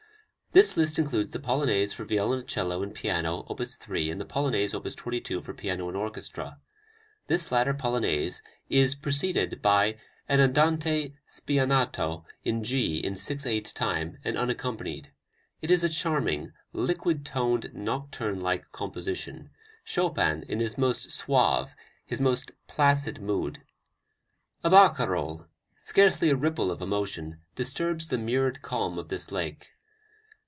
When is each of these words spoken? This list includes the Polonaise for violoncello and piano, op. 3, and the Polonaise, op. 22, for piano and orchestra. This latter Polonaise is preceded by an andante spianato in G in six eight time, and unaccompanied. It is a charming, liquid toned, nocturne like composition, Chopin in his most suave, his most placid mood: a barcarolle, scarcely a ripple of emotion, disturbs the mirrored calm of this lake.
This 0.53 0.75
list 0.75 0.99
includes 0.99 1.31
the 1.31 1.39
Polonaise 1.39 1.93
for 1.93 2.03
violoncello 2.03 2.83
and 2.83 2.93
piano, 2.93 3.45
op. 3.49 3.61
3, 3.63 4.11
and 4.11 4.19
the 4.19 4.25
Polonaise, 4.25 4.73
op. 4.75 4.83
22, 4.85 5.41
for 5.41 5.53
piano 5.53 5.87
and 5.87 5.95
orchestra. 5.95 6.59
This 7.27 7.53
latter 7.53 7.73
Polonaise 7.73 8.43
is 8.69 8.93
preceded 8.93 9.61
by 9.61 9.95
an 10.27 10.41
andante 10.41 11.13
spianato 11.25 12.25
in 12.43 12.65
G 12.65 12.97
in 12.97 13.15
six 13.15 13.45
eight 13.45 13.71
time, 13.73 14.17
and 14.25 14.37
unaccompanied. 14.37 15.13
It 15.61 15.71
is 15.71 15.85
a 15.85 15.89
charming, 15.89 16.51
liquid 16.73 17.25
toned, 17.25 17.71
nocturne 17.73 18.41
like 18.41 18.73
composition, 18.73 19.51
Chopin 19.85 20.43
in 20.49 20.59
his 20.59 20.77
most 20.77 21.11
suave, 21.11 21.73
his 22.05 22.19
most 22.19 22.51
placid 22.67 23.21
mood: 23.21 23.61
a 24.65 24.69
barcarolle, 24.69 25.47
scarcely 25.79 26.29
a 26.29 26.35
ripple 26.35 26.71
of 26.71 26.81
emotion, 26.81 27.39
disturbs 27.55 28.09
the 28.09 28.17
mirrored 28.17 28.61
calm 28.61 28.97
of 28.99 29.07
this 29.07 29.31
lake. 29.31 29.71